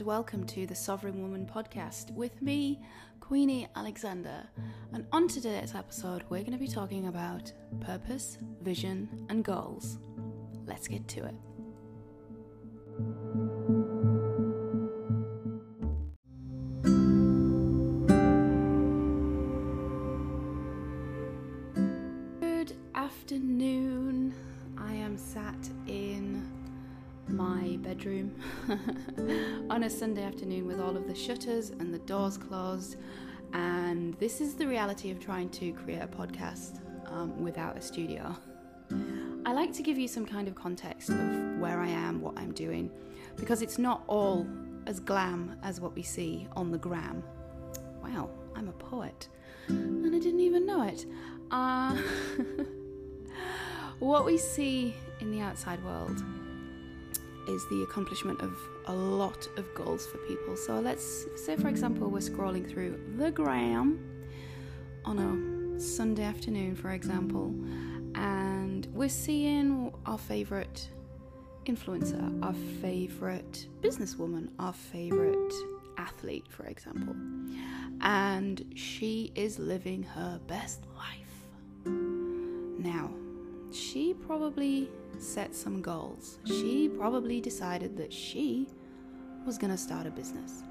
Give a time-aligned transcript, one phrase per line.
[0.00, 2.80] and welcome to the Sovereign Woman podcast with me,
[3.20, 4.48] Queenie Alexander.
[4.94, 9.98] And on today's episode, we're going to be talking about purpose, vision, and goals.
[10.66, 11.34] Let's get to it.
[22.40, 24.34] Good afternoon.
[24.78, 25.68] I am sat
[27.32, 28.34] my bedroom
[29.70, 32.96] on a Sunday afternoon with all of the shutters and the doors closed.
[33.52, 36.80] And this is the reality of trying to create a podcast
[37.10, 38.34] um, without a studio.
[39.46, 42.52] I like to give you some kind of context of where I am, what I'm
[42.52, 42.90] doing,
[43.36, 44.46] because it's not all
[44.86, 47.22] as glam as what we see on the gram.
[48.02, 49.28] Wow, I'm a poet,
[49.68, 51.06] and I didn't even know it.
[51.50, 51.96] Uh,
[53.98, 56.22] what we see in the outside world
[57.50, 58.56] is the accomplishment of
[58.86, 60.56] a lot of goals for people.
[60.56, 63.98] So let's say, for example, we're scrolling through the gram
[65.04, 67.54] on a Sunday afternoon, for example,
[68.14, 70.88] and we're seeing our favorite
[71.66, 75.52] influencer, our favorite businesswoman, our favorite
[75.98, 77.14] athlete, for example,
[78.00, 81.34] and she is living her best life.
[81.86, 83.10] Now,
[83.72, 86.38] she probably set some goals.
[86.44, 88.68] She probably decided that she
[89.46, 90.62] was to start a business.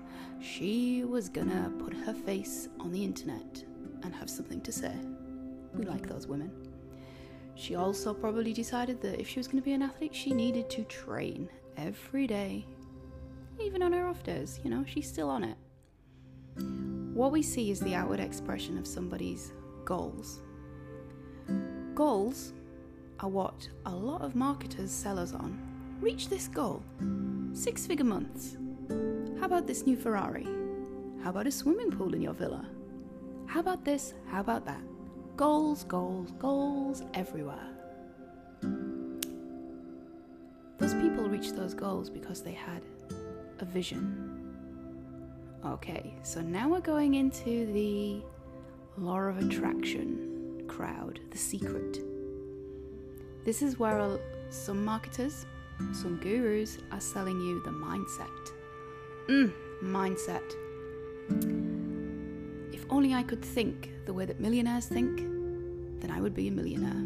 [0.41, 3.63] She was to put her face on the internet
[4.03, 4.95] and have something to say.
[5.73, 6.51] We like those women.
[7.55, 10.83] She also probably decided that if she was to be an athlete, she needed to
[10.85, 12.65] train every day,
[13.59, 14.59] even on her off days.
[14.63, 15.57] You know, she's still on it.
[17.13, 19.51] What we see is the outward expression of somebody's
[19.83, 20.39] goals.
[21.93, 22.53] Goals
[23.19, 25.59] are what a lot of marketers sell us on.
[25.99, 26.81] Reach this goal.
[27.53, 28.57] Six figure months.
[29.39, 30.47] How about this new Ferrari?
[31.23, 32.65] How about a swimming pool in your villa?
[33.45, 34.13] How about this?
[34.27, 34.81] How about that?
[35.35, 37.67] Goals, goals, goals everywhere.
[40.77, 42.81] Those people reached those goals because they had
[43.59, 44.55] a vision.
[45.65, 48.21] Okay, so now we're going into the
[48.97, 52.08] law of attraction crowd, the secret.
[53.45, 54.19] This is where
[54.49, 55.45] some marketers,
[55.93, 58.27] some gurus are selling you the mindset.
[59.27, 60.55] Mm, mindset.
[62.73, 65.19] If only I could think the way that millionaires think,
[66.01, 67.05] then I would be a millionaire.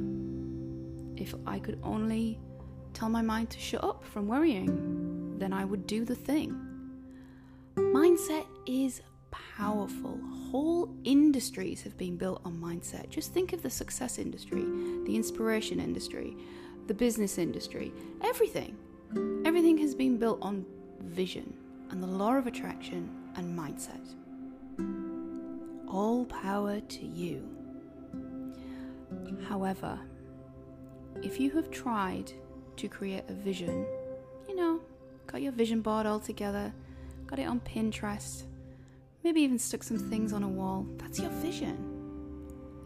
[1.16, 2.40] If I could only
[2.94, 6.60] tell my mind to shut up from worrying, then I would do the thing.
[7.76, 9.02] Mindset is
[9.64, 10.20] powerful.
[10.52, 13.10] Whole industries have been built on mindset.
[13.10, 14.66] Just think of the success industry,
[15.06, 16.36] the inspiration industry,
[16.88, 18.76] the business industry, everything.
[19.46, 20.66] Everything has been built on
[21.00, 21.54] vision
[21.92, 24.06] and the law of attraction and mindset.
[25.88, 27.48] All power to you.
[29.48, 29.98] However,
[31.22, 32.34] if you have tried
[32.76, 33.86] to create a vision,
[34.50, 34.82] you know,
[35.26, 36.74] got your vision board all together,
[37.28, 38.44] got it on Pinterest,
[39.24, 40.86] maybe even stuck some things on a wall.
[40.98, 41.78] That's your vision,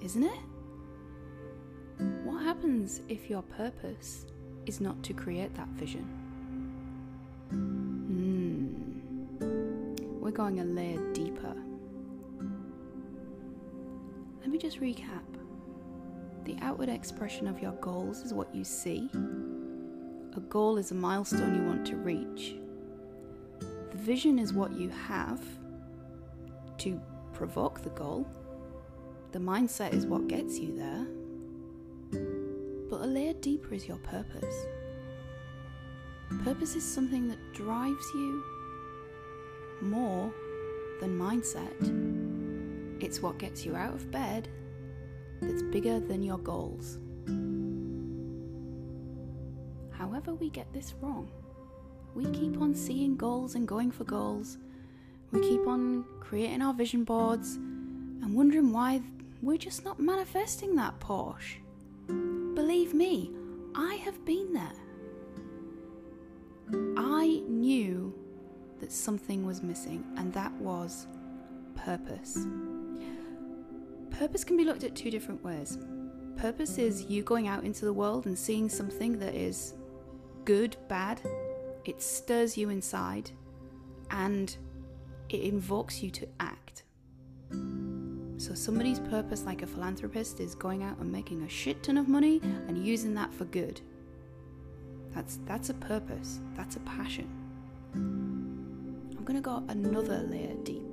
[0.01, 0.39] isn't it?
[2.23, 4.25] What happens if your purpose
[4.65, 6.03] is not to create that vision?
[7.49, 8.75] Hmm.
[10.21, 11.55] We're going a layer deeper.
[14.41, 15.23] Let me just recap.
[16.43, 19.09] The outward expression of your goals is what you see.
[20.35, 22.55] A goal is a milestone you want to reach.
[23.59, 25.41] The vision is what you have
[26.79, 27.01] to
[27.33, 28.27] provoke the goal.
[29.31, 31.05] The mindset is what gets you there.
[32.89, 34.55] But a layer deeper is your purpose.
[36.43, 38.43] Purpose is something that drives you
[39.81, 40.33] more
[40.99, 41.73] than mindset.
[43.03, 44.49] It's what gets you out of bed
[45.41, 46.97] that's bigger than your goals.
[49.91, 51.29] However, we get this wrong.
[52.15, 54.57] We keep on seeing goals and going for goals
[55.31, 59.01] we keep on creating our vision boards and wondering why
[59.41, 61.57] we're just not manifesting that Porsche.
[62.07, 63.31] Believe me,
[63.75, 64.73] I have been there.
[66.97, 68.13] I knew
[68.79, 71.07] that something was missing, and that was
[71.75, 72.45] purpose.
[74.11, 75.77] Purpose can be looked at two different ways.
[76.37, 79.75] Purpose is you going out into the world and seeing something that is
[80.45, 81.21] good, bad,
[81.85, 83.31] it stirs you inside,
[84.11, 84.57] and
[85.29, 86.83] it invokes you to act.
[88.39, 92.07] So, somebody's purpose, like a philanthropist, is going out and making a shit ton of
[92.07, 93.81] money and using that for good.
[95.13, 97.27] That's, that's a purpose, that's a passion.
[97.93, 100.83] I'm going to go another layer deep.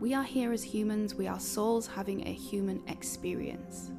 [0.00, 3.92] We are here as humans, we are souls having a human experience.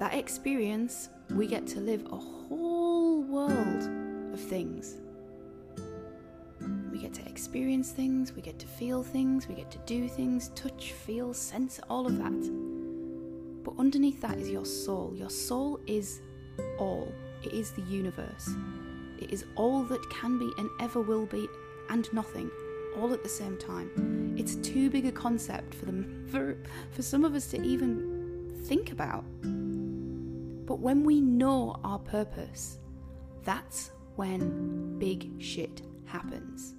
[0.00, 3.88] That experience, we get to live a whole world
[4.32, 4.96] of things.
[7.10, 10.92] Get to experience things, we get to feel things, we get to do things, touch,
[10.92, 13.64] feel, sense, all of that.
[13.64, 15.12] But underneath that is your soul.
[15.16, 16.20] Your soul is
[16.78, 17.12] all,
[17.42, 18.50] it is the universe.
[19.18, 21.48] It is all that can be and ever will be,
[21.88, 22.48] and nothing,
[22.96, 24.36] all at the same time.
[24.38, 26.56] It's too big a concept for them for,
[26.92, 29.24] for some of us to even think about.
[30.64, 32.78] But when we know our purpose,
[33.42, 36.76] that's when big shit happens.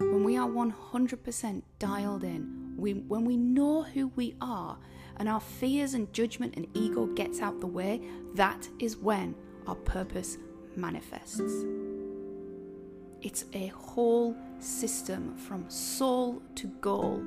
[0.00, 4.78] When we are 100% dialed in, we, when we know who we are
[5.18, 8.00] and our fears and judgment and ego gets out the way,
[8.34, 9.34] that is when
[9.66, 10.38] our purpose
[10.74, 11.42] manifests.
[13.20, 17.22] It's a whole system from soul to goal.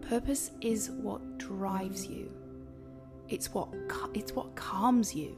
[0.00, 2.32] Purpose is what drives you.
[3.28, 3.68] It's what
[4.12, 5.36] it's what calms you.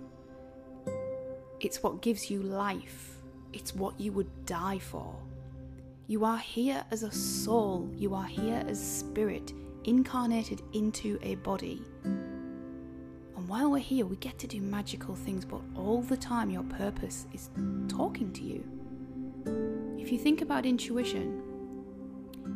[1.60, 3.15] It's what gives you life.
[3.56, 5.16] It's what you would die for.
[6.08, 7.88] You are here as a soul.
[7.96, 9.54] You are here as spirit
[9.84, 11.82] incarnated into a body.
[12.04, 16.64] And while we're here, we get to do magical things, but all the time your
[16.64, 17.48] purpose is
[17.88, 18.62] talking to you.
[19.98, 21.42] If you think about intuition,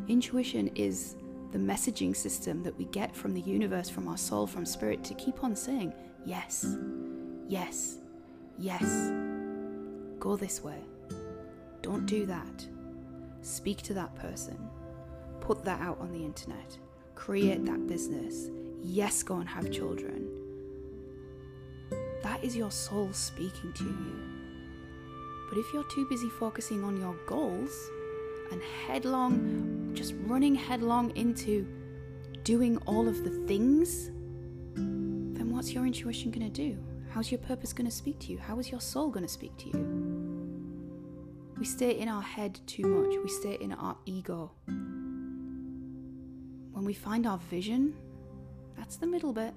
[0.06, 1.16] intuition is
[1.52, 5.14] the messaging system that we get from the universe, from our soul, from spirit to
[5.14, 5.94] keep on saying,
[6.26, 6.76] yes,
[7.48, 7.96] yes,
[8.58, 9.10] yes.
[10.18, 10.89] Go this way.
[11.82, 12.66] Don't do that.
[13.42, 14.58] Speak to that person.
[15.40, 16.78] Put that out on the internet.
[17.14, 18.50] Create that business.
[18.82, 20.28] Yes, go and have children.
[22.22, 24.40] That is your soul speaking to you.
[25.48, 27.72] But if you're too busy focusing on your goals
[28.52, 31.66] and headlong, just running headlong into
[32.44, 34.10] doing all of the things,
[34.76, 36.78] then what's your intuition going to do?
[37.10, 38.38] How's your purpose going to speak to you?
[38.38, 40.09] How is your soul going to speak to you?
[41.60, 44.50] We stay in our head too much, we stay in our ego.
[46.72, 47.94] When we find our vision,
[48.78, 49.54] that's the middle bit.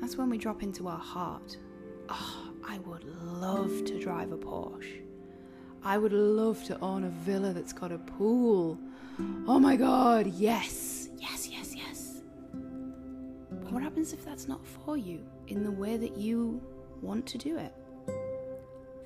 [0.00, 1.58] That's when we drop into our heart.
[2.08, 5.02] Oh, I would love to drive a Porsche.
[5.82, 8.78] I would love to own a villa that's got a pool.
[9.48, 12.22] Oh my god, yes, yes, yes, yes.
[12.52, 16.62] But what happens if that's not for you in the way that you
[17.02, 17.74] want to do it?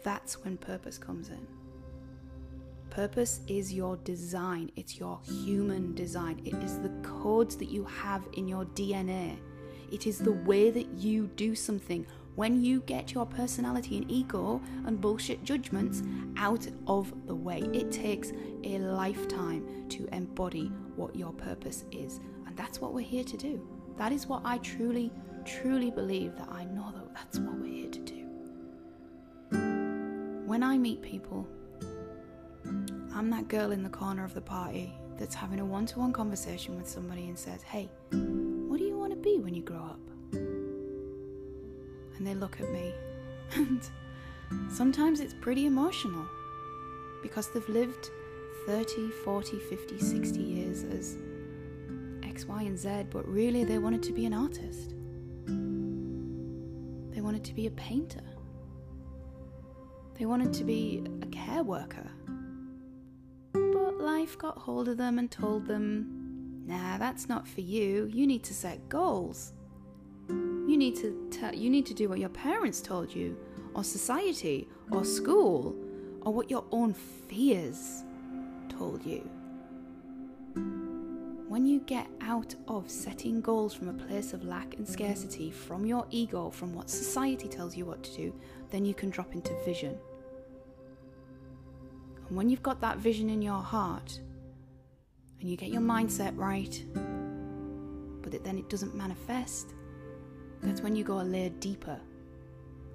[0.04, 1.57] That's when purpose comes in.
[2.90, 8.26] Purpose is your design, it's your human design, it is the codes that you have
[8.32, 9.38] in your DNA.
[9.92, 14.60] It is the way that you do something when you get your personality and ego
[14.86, 16.02] and bullshit judgments
[16.36, 17.60] out of the way.
[17.72, 18.32] It takes
[18.64, 22.20] a lifetime to embody what your purpose is.
[22.46, 23.66] And that's what we're here to do.
[23.96, 25.10] That is what I truly,
[25.44, 28.24] truly believe that I know that that's what we're here to do.
[30.46, 31.48] When I meet people,
[33.18, 36.12] I'm that girl in the corner of the party that's having a one to one
[36.12, 39.78] conversation with somebody and says, Hey, what do you want to be when you grow
[39.78, 39.98] up?
[40.30, 42.94] And they look at me,
[43.56, 43.82] and
[44.70, 46.24] sometimes it's pretty emotional
[47.20, 48.08] because they've lived
[48.66, 51.16] 30, 40, 50, 60 years as
[52.22, 54.94] X, Y, and Z, but really they wanted to be an artist.
[57.12, 58.22] They wanted to be a painter.
[60.16, 62.08] They wanted to be a care worker.
[64.16, 68.08] Life got hold of them and told them, nah, that's not for you.
[68.10, 69.52] You need to set goals.
[70.30, 73.36] You need to tell, you need to do what your parents told you,
[73.74, 75.76] or society, or school,
[76.22, 78.02] or what your own fears
[78.70, 79.28] told you.
[81.46, 85.84] When you get out of setting goals from a place of lack and scarcity, from
[85.84, 88.34] your ego, from what society tells you what to do,
[88.70, 89.98] then you can drop into vision.
[92.28, 94.20] And when you've got that vision in your heart,
[95.40, 96.84] and you get your mindset right,
[98.22, 99.74] but it, then it doesn't manifest,
[100.62, 101.98] that's when you go a layer deeper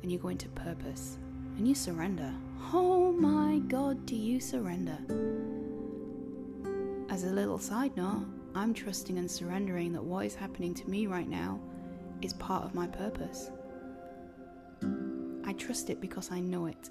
[0.02, 1.18] and you go into purpose
[1.58, 2.32] and you surrender.
[2.74, 4.98] Oh my God, do you surrender?
[7.10, 8.26] As a little side note,
[8.56, 11.60] I'm trusting and surrendering that what is happening to me right now
[12.22, 13.50] is part of my purpose.
[15.46, 16.90] I trust it because I know it.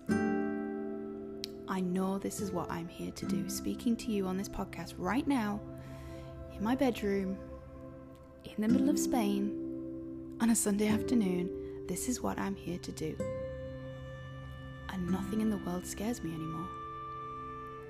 [1.73, 3.49] I know this is what I'm here to do.
[3.49, 5.59] Speaking to you on this podcast right now,
[6.55, 7.39] in my bedroom,
[8.45, 11.49] in the middle of Spain, on a Sunday afternoon,
[11.89, 13.17] this is what I'm here to do.
[14.93, 16.69] and nothing in the world scares me anymore.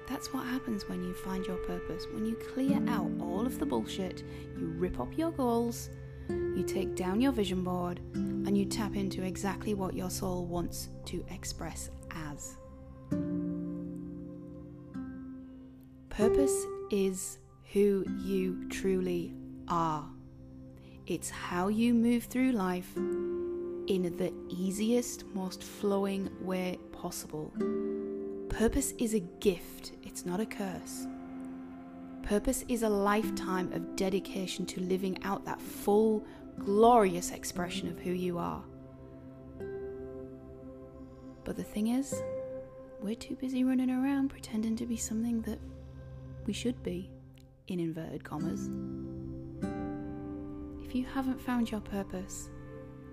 [0.08, 2.06] That's what happens when you find your purpose.
[2.12, 4.22] When you clear out all of the bullshit,
[4.56, 5.90] you rip up your goals,
[6.28, 10.88] you take down your vision board, and you tap into exactly what your soul wants
[11.06, 12.58] to express as.
[16.22, 17.40] Purpose is
[17.72, 19.34] who you truly
[19.66, 20.08] are.
[21.08, 27.52] It's how you move through life in the easiest, most flowing way possible.
[28.48, 31.08] Purpose is a gift, it's not a curse.
[32.22, 36.24] Purpose is a lifetime of dedication to living out that full,
[36.60, 38.62] glorious expression of who you are.
[41.42, 42.14] But the thing is,
[43.00, 45.58] we're too busy running around pretending to be something that
[46.46, 47.10] we should be,
[47.68, 48.68] in inverted commas.
[50.84, 52.50] If you haven't found your purpose,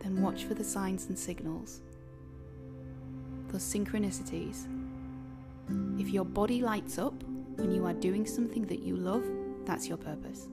[0.02, 1.82] then watch for the signs and signals,
[3.48, 4.68] those synchronicities.
[6.00, 7.24] If your body lights up
[7.56, 9.24] when you are doing something that you love,
[9.66, 10.48] that's your purpose.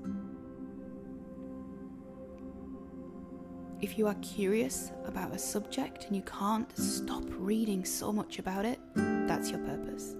[3.80, 8.64] If you are curious about a subject and you can't stop reading so much about
[8.64, 10.14] it, that's your purpose.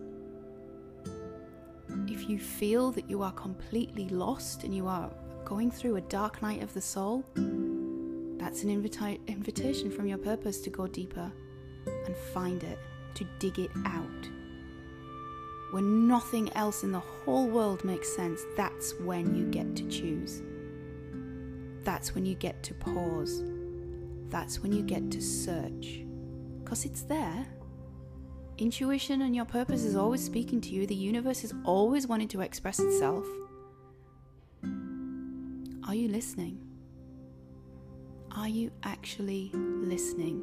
[2.27, 5.13] If you feel that you are completely lost and you are
[5.45, 7.25] going through a dark night of the soul,
[8.37, 11.31] that's an invita- invitation from your purpose to go deeper
[11.87, 12.81] and find it,
[13.15, 14.29] to dig it out.
[15.71, 20.43] When nothing else in the whole world makes sense, that's when you get to choose.
[21.85, 23.45] That's when you get to pause.
[24.31, 26.01] That's when you get to search.
[26.65, 27.47] Because it's there.
[28.59, 30.87] Intuition and your purpose is always speaking to you.
[30.87, 33.27] The universe is always wanting to express itself.
[35.87, 36.59] Are you listening?
[38.35, 40.41] Are you actually listening?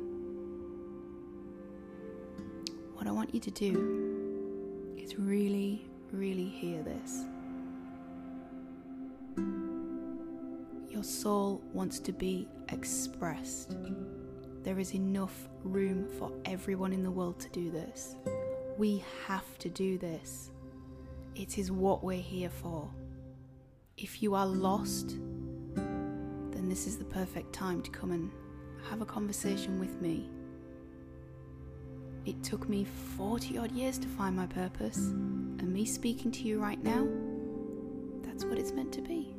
[2.94, 7.26] What I want you to do is really, really hear this.
[10.92, 13.76] Your soul wants to be expressed.
[14.64, 18.16] There is enough room for everyone in the world to do this.
[18.78, 20.52] We have to do this.
[21.36, 22.90] It is what we're here for.
[23.98, 25.10] If you are lost,
[25.76, 28.32] then this is the perfect time to come and
[28.90, 30.30] have a conversation with me.
[32.26, 32.86] It took me
[33.18, 37.06] 40 odd years to find my purpose, and me speaking to you right now,
[38.22, 39.36] that's what it's meant to be.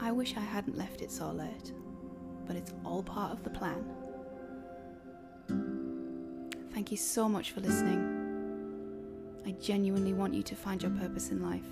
[0.00, 1.72] I wish I hadn't left it so late,
[2.46, 3.84] but it's all part of the plan.
[6.72, 8.22] Thank you so much for listening.
[9.46, 11.66] I genuinely want you to find your purpose in life.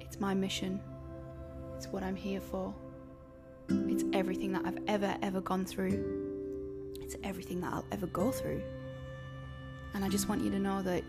[0.00, 0.80] It's my mission.
[1.76, 2.74] It's what I'm here for.
[3.68, 6.92] It's everything that I've ever, ever gone through.
[7.02, 8.62] It's everything that I'll ever go through.
[9.94, 11.02] And I just want you to know that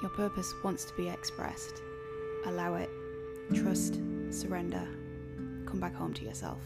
[0.00, 1.82] your purpose wants to be expressed.
[2.46, 2.90] Allow it.
[3.54, 4.00] Trust.
[4.30, 4.86] Surrender.
[5.66, 6.60] Come back home to yourself.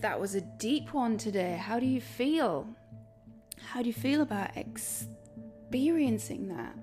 [0.00, 1.60] But that was a deep one today.
[1.60, 2.66] How do you feel?
[3.62, 6.74] How do you feel about experiencing that?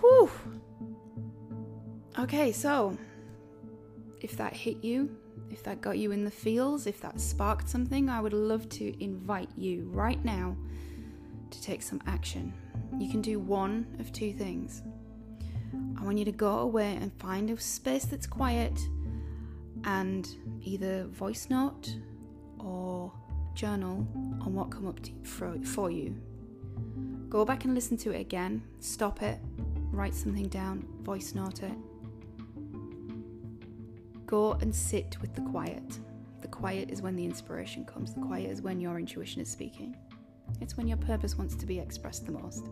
[0.00, 0.28] Whew.
[2.18, 2.98] Okay, so
[4.20, 5.16] if that hit you,
[5.52, 9.00] if that got you in the feels, if that sparked something, I would love to
[9.00, 10.56] invite you right now
[11.52, 12.52] to take some action.
[12.98, 14.82] You can do one of two things.
[15.96, 18.80] I want you to go away and find a space that's quiet
[19.86, 20.28] and
[20.62, 21.94] either voice note
[22.58, 23.12] or
[23.54, 24.06] journal
[24.40, 26.16] on what come up for, for you.
[27.28, 29.38] Go back and listen to it again, stop it,
[29.90, 31.74] write something down, voice note it.
[34.26, 35.98] Go and sit with the quiet.
[36.40, 39.96] The quiet is when the inspiration comes, the quiet is when your intuition is speaking.
[40.60, 42.66] It's when your purpose wants to be expressed the most.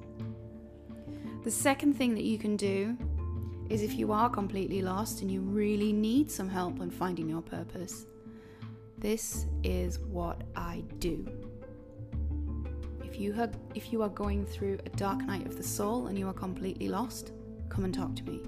[1.45, 2.97] The second thing that you can do
[3.73, 7.41] is if you are completely lost and you really need some help on finding your
[7.41, 8.05] purpose.
[8.99, 11.27] This is what I do.
[13.03, 16.19] If you have, if you are going through a dark night of the soul and
[16.19, 17.33] you are completely lost,
[17.71, 18.43] come and talk to me.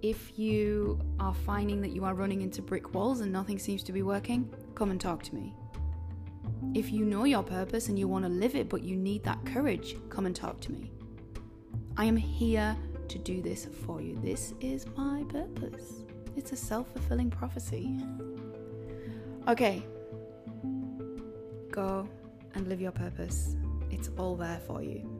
[0.00, 3.92] If you are finding that you are running into brick walls and nothing seems to
[3.92, 5.54] be working, come and talk to me.
[6.72, 9.44] If you know your purpose and you want to live it but you need that
[9.44, 10.90] courage, come and talk to me.
[11.98, 12.74] I am here
[13.10, 14.16] to do this for you.
[14.22, 16.04] This is my purpose.
[16.36, 17.96] It's a self fulfilling prophecy.
[19.48, 19.82] Okay.
[21.70, 22.08] Go
[22.54, 23.56] and live your purpose.
[23.90, 25.19] It's all there for you.